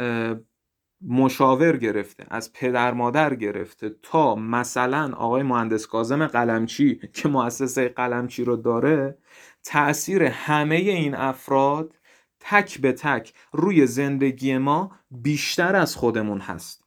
مشاور 1.08 1.76
گرفته 1.76 2.26
از 2.30 2.52
پدر 2.52 2.94
مادر 2.94 3.34
گرفته 3.34 3.90
تا 4.02 4.34
مثلا 4.34 5.12
آقای 5.16 5.42
مهندس 5.42 5.86
کازم 5.86 6.26
قلمچی 6.26 7.00
که 7.14 7.28
مؤسسه 7.28 7.88
قلمچی 7.88 8.44
رو 8.44 8.56
داره 8.56 9.18
تأثیر 9.64 10.22
همه 10.22 10.76
این 10.76 11.14
افراد 11.14 11.94
تک 12.40 12.80
به 12.80 12.92
تک 12.92 13.34
روی 13.52 13.86
زندگی 13.86 14.58
ما 14.58 14.90
بیشتر 15.10 15.76
از 15.76 15.96
خودمون 15.96 16.40
هست. 16.40 16.84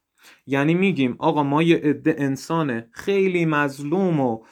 یعنی 0.48 0.74
میگیم 0.74 1.15
آقا 1.20 1.43
ما 1.43 1.63
یه 1.63 1.77
عده 1.77 2.15
انسان 2.17 2.84
خیلی 2.91 3.46
مظلوم 3.46 4.20
و 4.20 4.43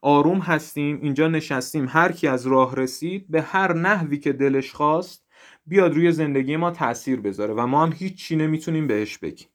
آروم 0.00 0.38
هستیم 0.38 0.98
اینجا 1.02 1.28
نشستیم. 1.28 1.86
هر 1.88 2.12
کی 2.12 2.28
از 2.28 2.46
راه 2.46 2.76
رسید 2.76 3.26
به 3.28 3.42
هر 3.42 3.72
نحوی 3.72 4.18
که 4.18 4.32
دلش 4.32 4.72
خواست 4.72 5.26
بیاد 5.66 5.94
روی 5.94 6.12
زندگی 6.12 6.56
ما 6.56 6.70
تاثیر 6.70 7.20
بذاره 7.20 7.54
و 7.54 7.66
ما 7.66 7.82
هم 7.82 7.92
هیچی 7.92 8.36
نمی‌تونیم 8.36 8.86
بهش 8.86 9.18
بگیم. 9.18 9.48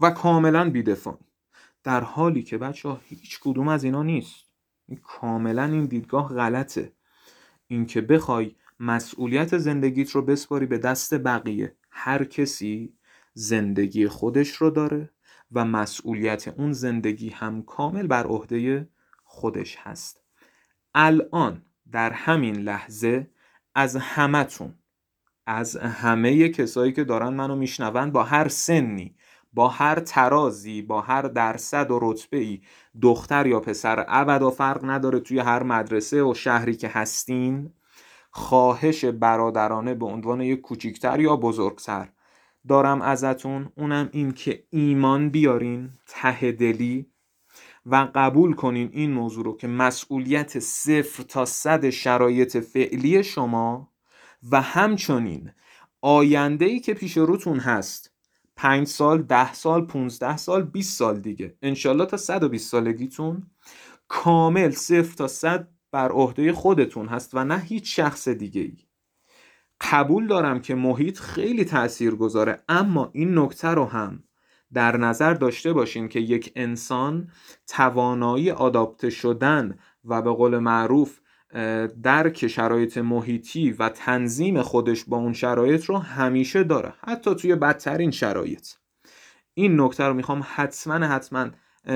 و 0.00 0.10
کاملا 0.10 0.70
بیدفاع 0.70 1.18
در 1.84 2.00
حالی 2.00 2.42
که 2.42 2.58
بچه 2.58 2.88
ها 2.88 3.00
هیچ 3.04 3.40
کدوم 3.40 3.68
از 3.68 3.84
اینا 3.84 4.02
نیست. 4.02 4.44
کاملا 5.02 5.64
این 5.64 5.86
دیدگاه 5.86 6.28
غلطه. 6.28 6.92
اینکه 7.66 8.00
بخوای 8.00 8.54
مسئولیت 8.80 9.58
زندگیت 9.58 10.10
رو 10.10 10.22
بسپاری 10.22 10.66
به 10.66 10.78
دست 10.78 11.14
بقیه. 11.14 11.76
هر 11.90 12.24
کسی 12.24 12.94
زندگی 13.34 14.08
خودش 14.08 14.48
رو 14.48 14.70
داره 14.70 15.10
و 15.52 15.64
مسئولیت 15.64 16.48
اون 16.48 16.72
زندگی 16.72 17.28
هم 17.28 17.62
کامل 17.62 18.06
بر 18.06 18.26
عهده 18.26 18.88
خودش 19.36 19.76
هست. 19.80 20.20
الان 20.94 21.62
در 21.92 22.10
همین 22.10 22.56
لحظه 22.56 23.30
از 23.74 23.96
همتون 23.96 24.74
از 25.46 25.76
همه 25.76 26.48
کسایی 26.48 26.92
که 26.92 27.04
دارن 27.04 27.28
منو 27.28 27.56
میشنون 27.56 28.10
با 28.10 28.22
هر 28.22 28.48
سنی 28.48 29.14
با 29.52 29.68
هر 29.68 30.00
ترازی 30.00 30.82
با 30.82 31.00
هر 31.00 31.22
درصد 31.22 31.90
و 31.90 31.98
رتبه 32.02 32.36
ای 32.36 32.60
دختر 33.02 33.46
یا 33.46 33.60
پسر 33.60 34.04
ابدا 34.08 34.50
فرق 34.50 34.84
نداره 34.84 35.20
توی 35.20 35.38
هر 35.38 35.62
مدرسه 35.62 36.22
و 36.22 36.34
شهری 36.34 36.76
که 36.76 36.88
هستین 36.88 37.72
خواهش 38.30 39.04
برادرانه 39.04 39.94
به 39.94 40.06
عنوان 40.06 40.40
یک 40.40 40.60
کوچیکتر 40.60 41.20
یا 41.20 41.36
بزرگتر 41.36 42.08
دارم 42.68 43.02
ازتون. 43.02 43.72
اونم 43.76 44.08
این 44.12 44.32
که 44.32 44.64
ایمان 44.70 45.30
بیارین 45.30 45.90
ته 46.06 46.52
دلی 46.52 47.06
و 47.86 48.08
قبول 48.14 48.52
کنین 48.52 48.90
این 48.92 49.12
موضوع 49.12 49.44
رو 49.44 49.56
که 49.56 49.68
مسئولیت 49.68 50.58
صفر 50.58 51.22
تا 51.22 51.44
صد 51.44 51.90
شرایط 51.90 52.56
فعلی 52.56 53.24
شما 53.24 53.92
و 54.50 54.60
همچنین 54.60 55.50
آینده 56.02 56.64
ای 56.64 56.80
که 56.80 56.94
پیش 56.94 57.16
روتون 57.16 57.58
هست 57.58 58.12
پنج 58.56 58.86
سال 58.86 59.22
ده 59.22 59.52
سال 59.52 59.86
15 59.86 60.36
سال 60.36 60.62
20 60.62 60.98
سال 60.98 61.20
دیگه 61.20 61.56
انشالله 61.62 62.06
تا 62.06 62.16
120 62.16 62.70
سالگیتون 62.70 63.50
کامل 64.08 64.70
صفر 64.70 65.14
تا 65.16 65.28
صد 65.28 65.68
بر 65.92 66.08
عهده 66.08 66.52
خودتون 66.52 67.08
هست 67.08 67.34
و 67.34 67.44
نه 67.44 67.58
هیچ 67.58 67.96
شخص 67.96 68.28
دیگه 68.28 68.60
ای 68.60 68.76
قبول 69.80 70.26
دارم 70.26 70.60
که 70.60 70.74
محیط 70.74 71.18
خیلی 71.18 71.64
تأثیر 71.64 72.14
گذاره 72.14 72.62
اما 72.68 73.10
این 73.14 73.38
نکته 73.38 73.68
رو 73.68 73.84
هم 73.84 74.24
در 74.74 74.96
نظر 74.96 75.34
داشته 75.34 75.72
باشین 75.72 76.08
که 76.08 76.20
یک 76.20 76.52
انسان 76.56 77.28
توانایی 77.66 78.50
آداپته 78.50 79.10
شدن 79.10 79.78
و 80.04 80.22
به 80.22 80.30
قول 80.30 80.58
معروف 80.58 81.20
درک 82.02 82.46
شرایط 82.46 82.98
محیطی 82.98 83.70
و 83.70 83.88
تنظیم 83.88 84.62
خودش 84.62 85.04
با 85.04 85.16
اون 85.16 85.32
شرایط 85.32 85.84
رو 85.84 85.98
همیشه 85.98 86.64
داره 86.64 86.94
حتی 87.00 87.34
توی 87.34 87.54
بدترین 87.54 88.10
شرایط. 88.10 88.68
این 89.54 89.80
نکته 89.80 90.04
رو 90.04 90.14
می‌خوام 90.14 90.42
حتما 90.54 91.06
حتما 91.06 91.50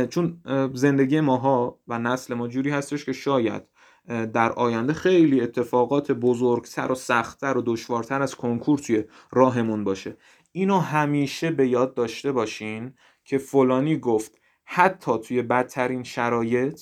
چون 0.08 0.40
زندگی 0.74 1.20
ماها 1.20 1.80
و 1.88 1.98
نسل 1.98 2.34
ما 2.34 2.48
جوری 2.48 2.70
هستش 2.70 3.04
که 3.04 3.12
شاید 3.12 3.62
در 4.08 4.52
آینده 4.52 4.92
خیلی 4.92 5.40
اتفاقات 5.40 6.12
بزرگتر 6.12 6.92
و 6.92 6.94
سختتر 6.94 7.58
و 7.58 7.62
دشوارتر 7.66 8.22
از 8.22 8.34
کنکور 8.34 8.78
توی 8.78 9.04
راهمون 9.32 9.84
باشه. 9.84 10.16
اینو 10.52 10.78
همیشه 10.78 11.50
به 11.50 11.68
یاد 11.68 11.94
داشته 11.94 12.32
باشین 12.32 12.94
که 13.24 13.38
فلانی 13.38 13.98
گفت 13.98 14.38
حتی 14.64 15.18
توی 15.18 15.42
بدترین 15.42 16.02
شرایط 16.02 16.80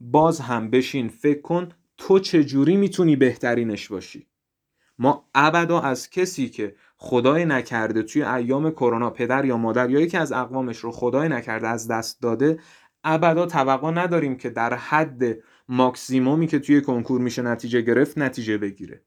باز 0.00 0.40
هم 0.40 0.70
بشین 0.70 1.08
فکر 1.08 1.40
کن 1.40 1.68
تو 1.96 2.18
چجوری 2.18 2.76
می‌تونی 2.76 3.16
بهترینش 3.16 3.88
باشی. 3.88 4.26
ما 4.98 5.28
ابدا 5.34 5.80
از 5.80 6.10
کسی 6.10 6.48
که 6.48 6.74
خدای 6.96 7.44
نکرده 7.44 8.02
توی 8.02 8.22
ایام 8.22 8.70
کرونا 8.70 9.10
پدر 9.10 9.44
یا 9.44 9.56
مادر 9.56 9.90
یا 9.90 10.00
یکی 10.00 10.16
از 10.16 10.32
اقوامش 10.32 10.78
رو 10.78 10.90
خدای 10.90 11.28
نکرده 11.28 11.68
از 11.68 11.88
دست 11.88 12.22
داده 12.22 12.58
ابدا 13.04 13.46
توقع 13.46 13.90
نداریم 13.90 14.36
که 14.36 14.50
در 14.50 14.74
حد 14.74 15.22
ماکسیمومی 15.68 16.46
که 16.46 16.58
توی 16.58 16.80
کنکور 16.80 17.20
میشه 17.20 17.42
نتیجه 17.42 17.80
گرفت 17.80 18.18
نتیجه 18.18 18.58
بگیره. 18.58 19.04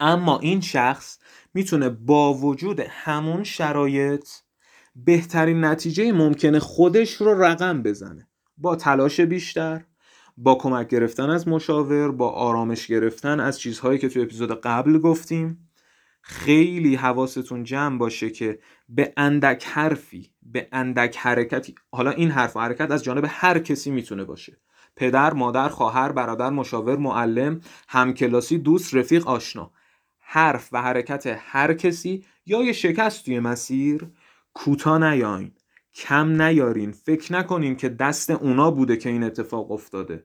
اما 0.00 0.38
این 0.38 0.60
شخص 0.60 1.18
می‌تونه 1.54 1.88
با 1.88 2.34
وجود 2.34 2.80
همون 2.80 3.44
شرایط 3.44 4.28
بهترین 4.96 5.64
نتیجه 5.64 6.12
ممکنه 6.12 6.58
خودش 6.58 7.12
رو 7.14 7.42
رقم 7.42 7.82
بزنه. 7.82 8.28
با 8.58 8.76
تلاش 8.76 9.20
بیشتر 9.20 9.84
با 10.36 10.54
کمک 10.54 10.88
گرفتن 10.88 11.30
از 11.30 11.48
مشاور 11.48 12.12
با 12.12 12.30
آرامش 12.30 12.86
گرفتن 12.86 13.40
از 13.40 13.60
چیزهایی 13.60 13.98
که 13.98 14.08
توی 14.08 14.22
اپیزود 14.22 14.60
قبل 14.60 14.98
گفتیم. 14.98 15.70
خیلی 16.22 16.94
حواستون 16.94 17.64
جمع 17.64 17.98
باشه 17.98 18.30
که 18.30 18.58
به 18.88 19.12
اندک 19.16 19.64
حرفی 19.66 20.30
به 20.42 20.68
اندک 20.72 21.16
حرکتی 21.16 21.74
حالا 21.92 22.10
این 22.10 22.30
حرف 22.30 22.56
و 22.56 22.60
حرکت 22.60 22.90
از 22.90 23.04
جانب 23.04 23.24
هر 23.28 23.58
کسی 23.58 23.90
می‌تونه 23.90 24.24
باشه. 24.24 24.60
پدر، 24.96 25.32
مادر، 25.32 25.68
خواهر، 25.68 26.12
برادر، 26.12 26.50
مشاور، 26.50 26.96
معلم، 26.96 27.60
همکلاسی، 27.88 28.58
دوست، 28.58 28.94
رفیق، 28.94 29.28
آشنا. 29.28 29.72
حرف 30.28 30.68
و 30.72 30.82
حرکت 30.82 31.38
هر 31.40 31.74
کسی 31.74 32.24
یا 32.46 32.62
یه 32.62 32.72
شکست 32.72 33.24
توی 33.24 33.40
مسیر 33.40 34.06
کوتا 34.54 34.98
نیاین 34.98 35.50
کم 35.94 36.42
نیارین 36.42 36.92
فکر 36.92 37.32
نکنین 37.32 37.76
که 37.76 37.88
دست 37.88 38.30
اونا 38.30 38.70
بوده 38.70 38.96
که 38.96 39.08
این 39.08 39.22
اتفاق 39.24 39.72
افتاده. 39.72 40.24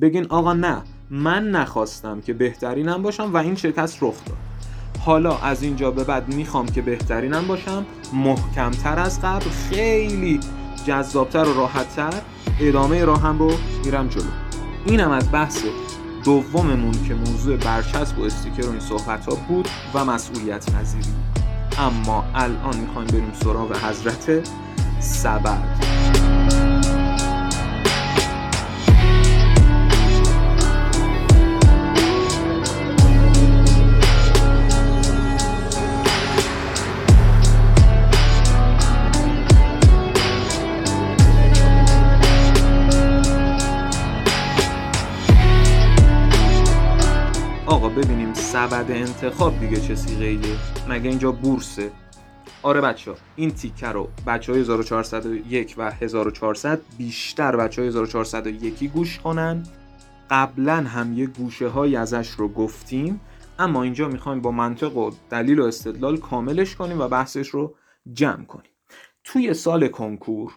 بگین 0.00 0.26
آقا 0.26 0.52
نه 0.52 0.82
من 1.10 1.50
نخواستم 1.50 2.20
که 2.20 2.32
بهترینم 2.32 3.02
باشم 3.02 3.32
و 3.34 3.36
این 3.36 3.54
شکست 3.54 4.02
رخ 4.02 4.24
داد. 4.24 4.36
حالا 5.04 5.38
از 5.38 5.62
اینجا 5.62 5.90
به 5.90 6.04
بعد 6.04 6.34
می‌خوام 6.34 6.66
که 6.66 6.82
بهترینم 6.82 7.46
باشم 7.46 7.86
محکمتر 8.12 8.98
از 8.98 9.20
قبل 9.22 9.50
خیلی 9.50 10.40
جذابتر 10.86 11.44
و 11.44 11.54
راحتتر 11.54 12.22
ادامه 12.60 13.04
راهم 13.04 13.38
رو 13.38 13.52
میرم 13.84 14.08
جلو. 14.08 14.30
اینم 14.86 15.10
از 15.10 15.32
بحث 15.32 15.64
دوممون 16.24 16.92
که 17.08 17.14
موضوع 17.14 17.56
برچسب 17.56 18.18
و 18.18 18.22
استیکر 18.22 18.66
و 18.66 18.70
این 18.70 18.80
صحبت 18.80 19.26
ها 19.26 19.34
بود 19.34 19.68
و 19.94 20.04
مسئولیت 20.04 20.72
پذیری. 20.72 21.08
اما 21.78 22.24
الان 22.34 22.76
می‌خوایم 22.76 23.08
بریم 23.08 23.32
سراغ 23.42 23.76
حضرت 23.76 24.48
سبد. 25.00 25.99
ببینیم 47.96 48.34
سبد 48.34 48.90
انتخاب 48.90 49.60
دیگه 49.60 49.80
چه 49.80 49.94
سیغه 49.94 50.24
ایه 50.24 50.56
مگه 50.88 51.10
اینجا 51.10 51.32
بورسه؟ 51.32 51.90
آره 52.62 52.80
بچه 52.80 53.14
این 53.36 53.50
تیکه 53.50 53.86
رو 53.86 54.08
بچه 54.26 54.52
های 54.52 54.60
1401 54.60 55.74
و 55.78 55.90
1400 55.90 56.80
بیشتر 56.98 57.56
بچه 57.56 57.82
های 57.82 57.88
1401 57.88 58.92
گوش 58.92 59.18
کنن. 59.18 59.62
قبلا 60.30 60.76
هم 60.76 61.18
یه 61.18 61.26
گوشه 61.26 61.68
های 61.68 61.96
ازش 61.96 62.30
رو 62.30 62.48
گفتیم 62.48 63.20
اما 63.58 63.82
اینجا 63.82 64.08
می‌خوایم 64.08 64.40
با 64.40 64.50
منطق 64.50 64.96
و 64.96 65.10
دلیل 65.30 65.60
و 65.60 65.64
استدلال 65.64 66.16
کاملش 66.16 66.76
کنیم 66.76 67.00
و 67.00 67.08
بحثش 67.08 67.48
رو 67.48 67.74
جمع 68.12 68.44
کنیم. 68.44 68.72
توی 69.24 69.54
سال 69.54 69.88
کنکور 69.88 70.52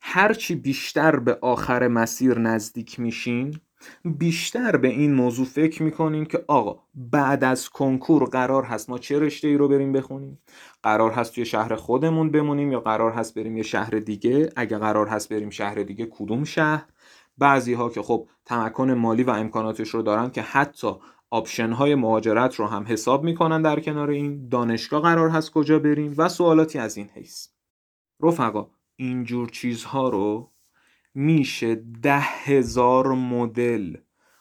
هرچی 0.00 0.54
بیشتر 0.54 1.16
به 1.16 1.38
آخر 1.42 1.88
مسیر 1.88 2.38
نزدیک 2.38 3.00
میشین 3.00 3.60
بیشتر 4.04 4.76
به 4.76 4.88
این 4.88 5.14
موضوع 5.14 5.46
فکر 5.46 5.82
می‌کنین 5.82 6.24
که 6.24 6.44
آقا 6.48 6.82
بعد 6.94 7.44
از 7.44 7.68
کنکور 7.68 8.24
قرار 8.24 8.62
هست 8.64 8.90
ما 8.90 8.98
چه 8.98 9.18
رشته 9.18 9.48
ای 9.48 9.56
رو 9.56 9.68
بریم 9.68 9.92
بخونیم؟ 9.92 10.38
قرار 10.82 11.10
هست 11.10 11.34
توی 11.34 11.44
شهر 11.44 11.74
خودمون 11.74 12.30
بمونیم 12.30 12.72
یا 12.72 12.80
قرار 12.80 13.12
هست 13.12 13.34
بریم 13.34 13.56
یه 13.56 13.62
شهر 13.62 13.90
دیگه؟ 13.90 14.50
اگه 14.56 14.78
قرار 14.78 15.08
هست 15.08 15.32
بریم 15.32 15.50
شهر 15.50 15.74
دیگه 15.74 16.06
کدوم 16.06 16.44
شهر؟ 16.44 16.84
بعضی 17.38 17.74
ها 17.74 17.88
که 17.88 18.02
خب 18.02 18.28
تمکن 18.44 18.90
مالی 18.90 19.22
و 19.22 19.30
امکاناتش 19.30 19.88
رو 19.88 20.02
دارن 20.02 20.30
که 20.30 20.42
حتی 20.42 20.92
option 21.30 21.70
های 21.72 21.94
مهاجرت 21.94 22.54
رو 22.54 22.66
هم 22.66 22.84
حساب 22.88 23.24
می‌کنن 23.24 23.62
در 23.62 23.80
کنار 23.80 24.10
این 24.10 24.48
دانشگاه 24.48 25.02
قرار 25.02 25.28
هست 25.28 25.50
کجا 25.50 25.78
بریم 25.78 26.14
و 26.18 26.28
سوالاتی 26.28 26.78
از 26.78 26.96
این 26.96 27.08
حیث. 27.14 27.48
رفقا 28.22 28.66
اینجور 28.96 29.48
چیزها 29.48 30.08
رو 30.08 30.53
میشه 31.14 31.74
ده 32.02 32.20
هزار 32.20 33.14
مدل 33.14 33.96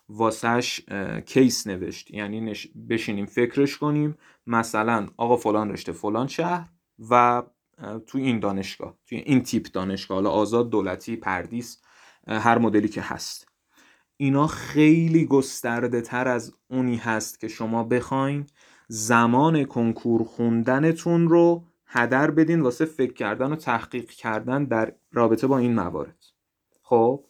واسش 0.10 0.82
کیس 1.26 1.68
نوشت. 1.68 2.12
یعنی 2.12 2.54
بشینیم 2.90 3.26
فکرش 3.26 3.78
کنیم 3.78 4.18
مثلا 4.48 5.08
آقا 5.18 5.38
فلان 5.38 5.72
رشته 5.72 5.92
فلان 5.92 6.28
شهر 6.28 6.70
و 7.10 7.44
تو 8.08 8.18
این 8.18 8.40
دانشگاه 8.40 8.98
توی 9.06 9.18
این 9.18 9.44
تیپ 9.44 9.72
دانشگاه 9.72 10.16
حالا 10.16 10.30
آزاد 10.30 10.70
دولتی 10.70 11.16
پردیس 11.16 11.82
هر 12.28 12.58
مدلی 12.58 12.88
که 12.88 13.02
هست. 13.02 13.48
اینا 14.18 14.48
خیلی 14.48 15.26
گسترده 15.26 16.02
تر 16.02 16.28
از 16.28 16.54
اونی 16.68 16.96
هست 16.96 17.40
که 17.40 17.48
شما 17.48 17.84
بخواین 17.84 18.46
زمان 18.88 19.64
کنکور 19.64 20.24
خوندنتون 20.24 21.28
رو 21.28 21.64
هدر 21.86 22.32
بدین 22.32 22.62
واسه 22.62 22.86
فکر 22.86 23.14
کردن 23.14 23.52
و 23.52 23.56
تحقیق 23.56 24.10
کردن 24.10 24.66
در 24.66 24.96
رابطه 25.12 25.48
با 25.48 25.58
این 25.58 25.76
موارد. 25.76 26.23
خب 26.94 27.24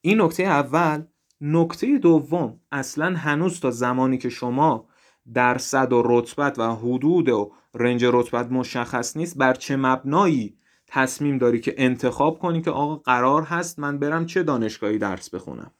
این 0.00 0.20
نکته 0.20 0.42
اول 0.42 1.02
نکته 1.40 1.98
دوم 1.98 2.60
اصلا 2.72 3.16
هنوز 3.16 3.60
تا 3.60 3.70
زمانی 3.70 4.18
که 4.18 4.28
شما 4.28 4.88
درصد 5.34 5.92
و 5.92 6.02
رتبت 6.04 6.58
و 6.58 6.74
حدود 6.74 7.28
و 7.28 7.52
رنج 7.74 8.04
رتبت 8.04 8.52
مشخص 8.52 9.16
نیست 9.16 9.38
بر 9.38 9.54
چه 9.54 9.76
مبنایی 9.76 10.58
تصمیم 10.86 11.38
داری 11.38 11.60
که 11.60 11.74
انتخاب 11.78 12.38
کنی 12.38 12.62
که 12.62 12.70
آقا 12.70 12.96
قرار 12.96 13.42
هست 13.42 13.78
من 13.78 13.98
برم 13.98 14.26
چه 14.26 14.42
دانشگاهی 14.42 14.98
درس 14.98 15.30
بخونم؟ 15.30 15.70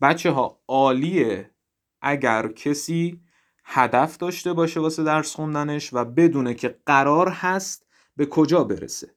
بچه 0.00 0.30
ها 0.30 0.60
عالیه 0.68 1.50
اگر 2.02 2.48
کسی 2.48 3.20
هدف 3.64 4.16
داشته 4.16 4.52
باشه 4.52 4.80
واسه 4.80 5.04
درس 5.04 5.34
خوندنش 5.34 5.90
و 5.92 6.04
بدونه 6.04 6.54
که 6.54 6.78
قرار 6.86 7.28
هست 7.28 7.86
به 8.16 8.26
کجا 8.26 8.64
برسه. 8.64 9.14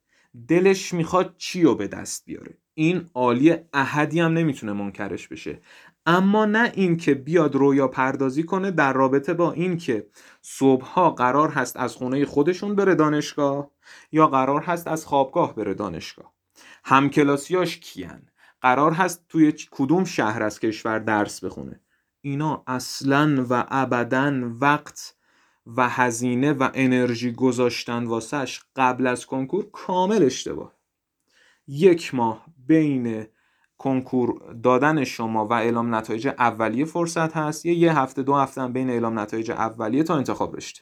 دلش 0.48 0.94
می‌خواد 0.94 1.36
چی 1.38 1.64
رو 1.64 1.76
به 1.76 1.88
دست 1.88 2.26
بیاره؟ 2.26 2.58
این 2.80 3.10
عالی 3.14 3.56
احدی 3.74 4.20
هم 4.20 4.34
نمی‌تونه 4.34 4.74
منکرش 4.74 5.28
بشه. 5.28 5.62
اما 6.06 6.46
نه 6.46 6.72
اینکه 6.76 7.14
بیاد 7.14 7.56
رویا 7.56 7.88
پردازی 7.88 8.44
کنه 8.44 8.72
در 8.72 8.94
رابطه 8.94 9.34
با 9.34 9.52
اینکه 9.52 10.08
صبحها 10.42 11.10
قرار 11.10 11.50
هست 11.50 11.78
از 11.78 11.96
خونه 11.96 12.26
خودشون 12.26 12.76
بره 12.76 12.96
دانشگاه 12.96 13.72
یا 14.12 14.28
قرار 14.28 14.62
هست 14.62 14.88
از 14.88 15.06
خوابگاه 15.06 15.56
بره 15.56 15.74
دانشگاه. 15.74 16.34
همکلاسیاش 16.84 17.78
کیان؟ 17.78 18.22
قرار 18.62 18.92
هست 18.92 19.26
توی 19.30 19.54
کدوم 19.72 20.04
شهر 20.04 20.44
از 20.44 20.60
کشور 20.60 21.00
درس 21.00 21.44
بخونه؟ 21.44 21.80
اینا 22.22 22.64
اصلا 22.68 23.46
و 23.50 23.66
ابدا 23.70 24.34
وقت 24.62 25.16
و 25.78 25.90
هزینه 25.90 26.54
و 26.54 26.70
انرژی 26.74 27.32
گذاشتن 27.32 28.04
واسش 28.04 28.62
قبل 28.76 29.08
از 29.08 29.26
کنکور 29.26 29.72
کامل 29.72 30.24
اشتباه. 30.24 30.78
یک 31.68 32.16
ماه 32.16 32.46
بین 32.68 33.28
کنکور 33.78 34.56
دادن 34.64 35.04
شما 35.04 35.48
و 35.48 35.54
اعلام 35.54 35.96
نتایج 35.96 36.28
اولیه 36.28 36.86
فرصت 36.86 37.38
هست. 37.38 37.66
یه 37.66 37.74
یه 37.74 38.00
هفته 38.00 38.24
دو 38.24 38.36
هفته 38.36 38.62
هم 38.62 38.74
بین 38.74 38.90
اعلام 38.90 39.20
نتایج 39.20 39.52
اولیه 39.52 40.04
تا 40.04 40.16
انتخاب 40.18 40.56
رشته. 40.56 40.82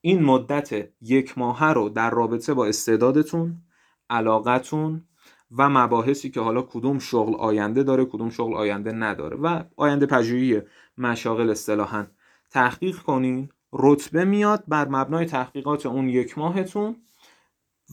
این 0.00 0.22
مدت 0.22 0.88
یک 1.00 1.38
ماه 1.38 1.72
رو 1.72 1.88
در 1.88 2.10
رابطه 2.10 2.54
با 2.54 2.66
استعدادتون 2.66 3.62
علاقتون 4.10 5.04
و 5.56 5.68
مباحثی 5.70 6.30
که 6.30 6.40
حالا 6.40 6.62
کدوم 6.62 6.98
شغل 6.98 7.34
آینده 7.34 7.82
داره 7.82 8.04
کدوم 8.04 8.30
شغل 8.30 8.54
آینده 8.54 8.92
نداره 8.92 9.36
و 9.36 9.62
آینده 9.76 10.06
پژوهی 10.06 10.62
مشاغل 10.98 11.50
اصطلاحا 11.50 12.06
تحقیق 12.50 12.98
کنین. 12.98 13.48
رتبه 13.72 14.24
میاد 14.24 14.64
بر 14.68 14.88
مبنای 14.88 15.26
تحقیقات 15.26 15.86
اون 15.86 16.08
یک 16.08 16.38
ماهتون. 16.38 16.96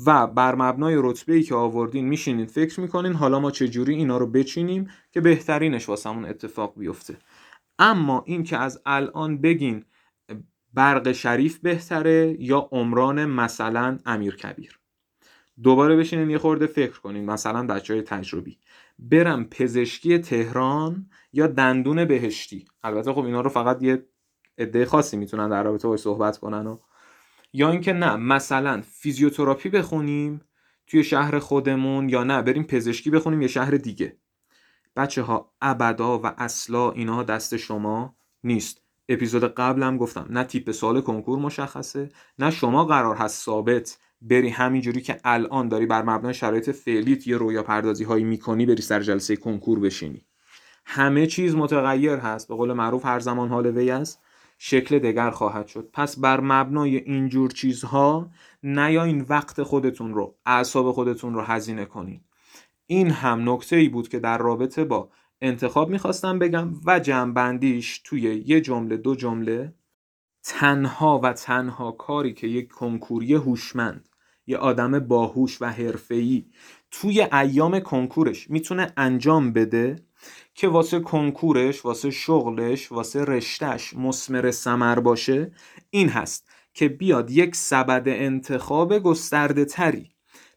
و 0.05 0.27
بر 0.27 0.55
مبنای 0.55 0.95
رتبه 0.97 1.33
ای 1.33 1.43
که 1.43 1.55
آوردین 1.55 2.07
میشینین 2.07 2.45
فکر 2.45 2.79
می‌کنین 2.79 3.13
حالا 3.13 3.39
ما 3.39 3.51
چجوری 3.51 3.95
اینا 3.95 4.17
رو 4.17 4.27
بچینیم 4.27 4.89
که 5.11 5.21
بهترینش 5.21 5.89
واسمون 5.89 6.25
اتفاق 6.25 6.73
بیفته. 6.77 7.17
اما 7.79 8.23
این 8.27 8.43
که 8.43 8.57
از 8.57 8.81
الان 8.85 9.41
بگین 9.41 9.85
برق 10.73 11.11
شریف 11.11 11.59
بهتره 11.59 12.35
یا 12.39 12.69
عمران 12.71 13.25
مثلا 13.25 13.97
امیر 14.05 14.35
کبیر. 14.35 14.79
دوباره 15.63 15.95
بشینین 15.95 16.29
یه 16.29 16.37
خورده 16.37 16.67
فکر 16.67 16.99
کنین 16.99 17.25
مثلا 17.25 17.67
بچه 17.67 17.93
های 17.93 18.03
تجربی. 18.03 18.57
برم 18.99 19.45
پزشکی 19.45 20.17
تهران 20.17 21.09
یا 21.33 21.47
دندون 21.47 22.05
بهشتی؟ 22.05 22.65
البته 22.83 23.13
خب 23.13 23.25
اینا 23.25 23.41
رو 23.41 23.49
فقط 23.49 23.83
یه 23.83 24.05
عده 24.57 24.85
خاصی 24.85 25.17
می‌تونن 25.17 25.49
در 25.49 25.63
رابطه 25.63 25.87
باش 25.87 25.99
صحبت 25.99 26.37
کنن 26.37 26.67
و 26.67 26.77
یا 27.53 27.71
اینکه 27.71 27.93
نه 27.93 28.15
مثلا 28.15 28.81
فیزیوتراپی 28.91 29.69
بخونیم 29.69 30.41
توی 30.87 31.03
شهر 31.03 31.39
خودمون 31.39 32.09
یا 32.09 32.23
نه 32.23 32.41
بریم 32.41 32.63
پزشکی 32.63 33.09
بخونیم 33.09 33.41
یه 33.41 33.47
شهر 33.47 33.71
دیگه. 33.71 34.17
بچه 34.95 35.21
ها 35.21 35.53
ابدا 35.61 36.19
و 36.19 36.25
اصلا 36.25 36.91
اینها 36.91 37.23
دست 37.23 37.57
شما 37.57 38.15
نیست. 38.43 38.81
اپیزود 39.09 39.43
قبلم 39.43 39.97
گفتم 39.97 40.27
نه 40.29 40.43
تیپ 40.43 40.71
سال 40.71 41.01
کنکور 41.01 41.39
مشخصه 41.39 42.09
نه 42.39 42.51
شما 42.51 42.85
قرار 42.85 43.15
هست 43.15 43.45
ثابت 43.45 43.97
بری 44.21 44.49
همینجوری 44.49 45.01
که 45.01 45.17
الان 45.23 45.67
داری 45.67 45.85
بر 45.85 46.01
مبنای 46.01 46.33
شرایط 46.33 46.69
فعلیت 46.69 47.27
یه 47.27 47.37
رویا 47.37 47.63
پردازی 47.63 48.03
هایی 48.03 48.23
می‌کنی 48.23 48.65
بری 48.65 48.81
سر 48.81 48.99
جلسه 48.99 49.35
کنکور 49.35 49.79
بشینی. 49.79 50.25
همه 50.85 51.27
چیز 51.27 51.55
متغیر 51.55 52.15
هست 52.15 52.47
به 52.47 52.55
قول 52.55 52.73
معروف 52.73 53.05
هر 53.05 53.19
زمان 53.19 53.49
حال 53.49 53.65
وی 53.65 53.91
است. 53.91 54.21
شکل 54.63 54.99
دگر 54.99 55.31
خواهد 55.31 55.67
شد. 55.67 55.89
پس 55.93 56.19
بر 56.19 56.39
مبنای 56.39 56.97
اینجور 56.97 57.51
چیزها 57.51 58.31
نیاین 58.63 59.25
وقت 59.29 59.63
خودتون 59.63 60.13
رو 60.13 60.35
اعصاب 60.45 60.91
خودتون 60.91 61.33
رو 61.33 61.41
هزینه 61.41 61.85
کنین. 61.85 62.21
این 62.85 63.11
هم 63.11 63.49
نکته 63.49 63.75
ای 63.75 63.89
بود 63.89 64.09
که 64.09 64.19
در 64.19 64.37
رابطه 64.37 64.83
با 64.83 65.09
انتخاب 65.41 65.89
می‌خواستم 65.89 66.39
بگم 66.39 66.69
و 66.85 66.99
جمعبندیش 66.99 68.01
توی 68.03 68.21
یه 68.21 68.61
جمله 68.61 68.97
دو 68.97 69.15
جمله. 69.15 69.73
تنها 70.43 71.19
و 71.23 71.33
تنها 71.33 71.91
کاری 71.91 72.33
که 72.33 72.47
یک 72.47 72.67
کنکوری 72.67 73.33
هوشمند 73.33 74.09
یه 74.47 74.57
آدم 74.57 74.99
باهوش 74.99 75.61
و 75.61 75.65
حرفه‌ای 75.65 76.45
توی 76.91 77.21
ایام 77.21 77.79
کنکورش 77.79 78.49
می‌تونه 78.49 78.93
انجام 78.97 79.53
بده 79.53 79.95
که 80.55 80.67
واسه 80.67 80.99
کنکورش 80.99 81.85
واسه 81.85 82.11
شغلش 82.11 82.91
واسه 82.91 83.25
رشتهش 83.25 83.93
مسمر 83.93 84.51
سمر 84.51 84.99
باشه 84.99 85.51
این 85.89 86.09
هست 86.09 86.49
که 86.73 86.89
بیاد 86.89 87.31
یک 87.31 87.55
سبد 87.55 88.03
انتخاب 88.05 88.99
گسترده 88.99 89.65
تری 89.65 90.11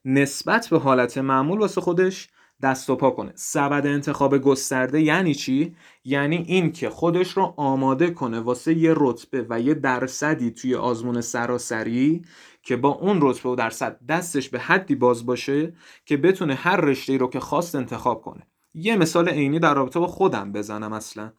نسبت 0.05 0.69
به 0.69 0.79
حالت 0.79 1.19
معمول 1.19 1.59
واسه 1.59 1.81
خودش 1.81 2.29
دست 2.63 2.91
و 2.91 2.97
پا 2.97 3.11
کنه. 3.11 3.33
سبد 3.35 3.87
انتخاب 3.87 4.39
گسترده 4.39 5.01
یعنی 5.01 5.35
چی؟ 5.35 5.77
یعنی 6.05 6.37
این 6.37 6.73
که 6.73 6.91
خودش 6.91 7.31
رو 7.31 7.55
آماده 7.57 8.11
کنه 8.11 8.41
واسه 8.41 8.75
یه 8.75 8.95
رتبه 8.97 9.47
و 9.51 9.61
یه 9.61 9.75
درصدی 9.75 10.51
توی 10.51 10.75
آزمون 10.75 11.21
سراسری 11.21 12.23
که 12.63 12.77
با 12.77 12.89
اون 12.89 13.19
رتبه 13.23 13.49
و 13.51 13.55
درصد 13.55 14.01
دستش 14.09 14.49
به 14.49 14.59
حدی 14.59 14.95
باز 14.95 15.27
باشه 15.27 15.73
که 16.07 16.17
بتونه 16.17 16.55
هر 16.55 16.77
رشته 16.77 17.17
رو 17.17 17.29
که 17.29 17.41
خواست 17.41 17.75
انتخاب 17.75 18.23
کنه. 18.23 18.47
یه 18.75 18.97
مثال 18.97 19.29
عینی 19.29 19.59
در 19.59 19.75
رابطه 19.75 20.01
با 20.01 20.07
خودم 20.07 20.53
بزنم 20.53 20.93
اصلا. 20.93 21.33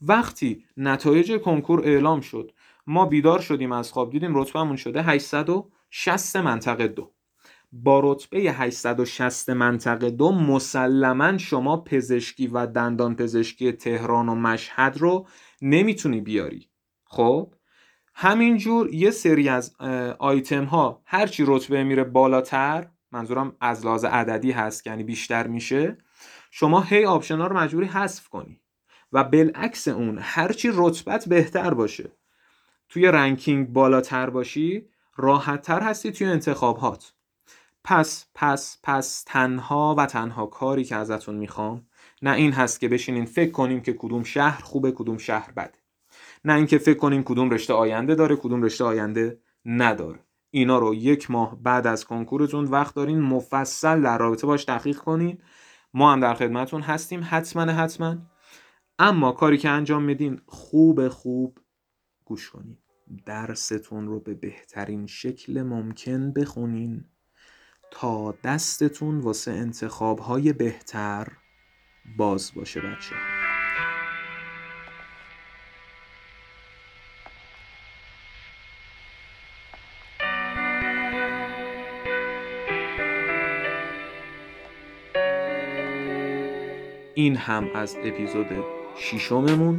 وقتی 0.00 0.64
نتایج 0.76 1.36
کنکور 1.36 1.80
اعلام 1.80 2.20
شد 2.20 2.52
ما 2.86 3.06
بیدار 3.06 3.40
شدیم 3.40 3.72
از 3.72 3.92
خواب 3.92 4.10
دیدیم 4.10 4.38
رتبهمون 4.38 4.76
شده 4.76 5.02
860 5.02 6.36
منطقه 6.36 6.88
دو. 6.88 7.12
با 7.72 8.00
رتبه 8.04 8.38
860 8.38 9.50
منطقه 9.50 10.10
دو 10.10 10.32
مسلما 10.32 11.38
شما 11.38 11.76
پزشکی 11.76 12.46
و 12.46 12.66
دندان 12.66 13.16
پزشکی 13.16 13.72
تهران 13.72 14.28
و 14.28 14.34
مشهد 14.34 14.98
رو 14.98 15.26
نمی‌تونی 15.62 16.20
بیاری. 16.20 16.68
خب؟ 17.04 17.54
همینجور 18.14 18.94
یه 18.94 19.10
سری 19.10 19.48
از 19.48 19.76
آیتم 20.18 20.64
ها 20.64 21.02
هرچی 21.04 21.44
رتبه 21.46 21.84
میره 21.84 22.04
بالاتر 22.04 22.88
منظورم 23.12 23.56
از 23.60 23.86
لحاظ 23.86 24.04
عددی 24.04 24.50
هست 24.52 24.86
یعنی 24.86 25.04
بیشتر 25.04 25.46
میشه 25.46 25.98
شما 26.50 26.80
هی 26.80 27.04
option 27.04 27.38
ها 27.38 27.46
رو 27.46 27.56
مجبوری 27.56 27.86
حذف 27.86 28.28
کنی. 28.28 28.60
و 29.12 29.24
بالعکس 29.24 29.88
اون 29.88 30.18
هرچی 30.22 30.70
رتبت 30.74 31.28
بهتر 31.28 31.74
باشه. 31.74 32.12
توی 32.88 33.06
ranking 33.06 33.68
بالاتر 33.68 34.30
باشی 34.30 34.88
راحتتر 35.16 35.80
هستی 35.80 36.12
توی 36.12 36.26
انتخابات 36.26 37.12
پس 37.84 38.26
پس 38.34 38.78
پس 38.82 39.22
تنها 39.26 39.94
و 39.98 40.06
تنها 40.06 40.46
کاری 40.46 40.84
که 40.84 40.96
ازتون 40.96 41.34
می‌خوام 41.34 41.86
نه 42.22 42.32
این 42.32 42.52
هست 42.52 42.80
که 42.80 42.88
بشینین 42.88 43.24
فکر 43.24 43.50
کنیم 43.50 43.80
که 43.80 43.92
کدوم 43.92 44.22
شهر 44.22 44.62
خوبه 44.62 44.92
کدوم 44.92 45.18
شهر 45.18 45.50
بده. 45.52 45.78
نه 46.44 46.54
اینکه 46.54 46.78
فکر 46.78 46.98
کنیم 46.98 47.22
کدوم 47.22 47.50
رشته 47.50 47.74
آینده 47.74 48.14
داره 48.14 48.36
کدوم 48.36 48.62
رشته 48.62 48.84
آینده 48.84 49.38
نداره. 49.64 50.18
اینا 50.50 50.78
رو 50.78 50.94
یک 50.94 51.30
ماه 51.30 51.62
بعد 51.62 51.86
از 51.86 52.04
کنکورتون 52.04 52.64
وقت 52.64 52.94
دارین 52.94 53.20
مفصل 53.20 54.02
در 54.02 54.18
رابطه 54.18 54.46
باش 54.46 54.64
تحقیق 54.64 54.98
کنین. 54.98 55.38
ما 55.94 56.12
هم 56.12 56.20
در 56.20 56.34
خدمتون 56.34 56.82
هستیم 56.82 57.20
حتما 57.24 57.72
حتما. 57.72 58.16
اما 58.98 59.32
کاری 59.32 59.58
که 59.58 59.68
انجام 59.68 60.02
میدین 60.02 60.40
خوب 60.46 61.08
خوب 61.08 61.58
گوش 62.24 62.50
کنین. 62.50 62.78
درستون 63.26 64.06
رو 64.06 64.20
به 64.20 64.34
بهترین 64.34 65.06
شکل 65.06 65.62
ممکن 65.62 66.32
بخونین 66.32 67.04
تا 67.90 68.34
دستتون 68.44 69.20
واسه 69.20 69.52
انتخاب 69.52 70.18
های 70.18 70.52
بهتر 70.52 71.28
باز 72.18 72.52
باشه 72.54 72.80
بچه 72.80 73.47
این 87.18 87.36
هم 87.36 87.68
از 87.74 87.96
اپیزود 88.04 88.46
شیشممون 88.96 89.76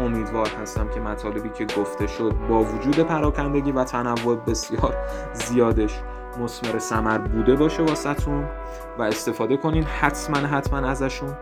امیدوار 0.00 0.48
هستم 0.62 0.88
که 0.88 1.00
مطالبی 1.00 1.48
که 1.48 1.66
گفته 1.80 2.06
شد 2.06 2.34
با 2.48 2.60
وجود 2.60 2.98
پراکندگی 2.98 3.72
و 3.72 3.84
تنوع 3.84 4.36
بسیار 4.36 4.94
زیادش 5.32 6.00
مسمر 6.40 6.78
سمر 6.78 7.18
بوده 7.18 7.56
باشه 7.56 7.82
واسهتون 7.82 8.44
و 8.98 9.02
استفاده 9.02 9.56
کنین 9.56 9.84
حتما 9.84 10.36
حتما 10.36 10.88
ازشون. 10.88 11.34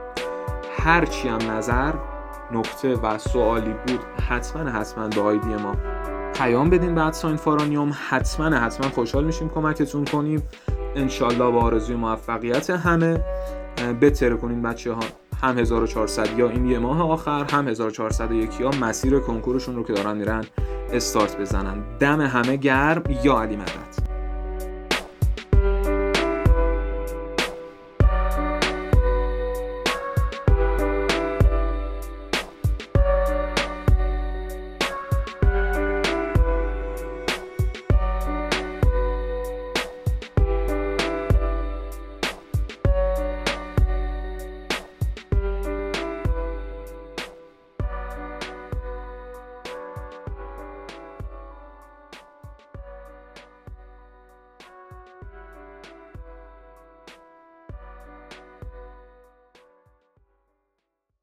هرچی 0.78 1.28
هم 1.28 1.50
نظر 1.50 1.92
نکته 2.52 2.94
و 2.94 3.18
سوالی 3.18 3.74
بود 3.86 4.00
حتما 4.28 4.70
حتما 4.70 5.08
به 5.08 5.20
آیدی 5.20 5.54
ما. 5.54 5.76
پیام 6.34 6.70
بدین 6.70 6.94
بعد 6.94 7.12
ساین 7.12 7.36
فارانیوم. 7.36 7.92
حتما 8.08 8.56
حتما 8.56 8.90
خوشحال 8.90 9.24
میشیم 9.24 9.48
کمکتون 9.48 10.04
کنیم. 10.04 10.42
انشالله 10.94 11.50
با 11.50 11.60
آرزوی 11.60 11.96
موفقیت 11.96 12.70
همه 12.70 13.24
بتره 14.00 14.36
کنین 14.36 14.62
بچه 14.62 14.92
ها 14.92 15.00
هم 15.42 15.58
1400 15.58 16.38
یا 16.38 16.48
این 16.48 16.66
یه 16.66 16.78
ماه 16.78 17.10
آخر 17.10 17.44
هم 17.44 17.68
1401 17.68 18.60
یا 18.60 18.70
مسیر 18.70 19.18
کنکورشون 19.18 19.76
رو 19.76 19.84
که 19.84 19.92
دارن 19.92 20.16
میرن 20.16 20.44
استارت 20.92 21.36
بزنن. 21.36 21.98
دم 21.98 22.20
همه 22.20 22.56
گرم 22.56 23.02
یا 23.24 23.40
علی 23.40 23.56
مدد؟ 23.56 23.99